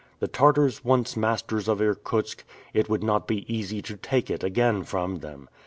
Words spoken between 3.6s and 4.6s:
to take it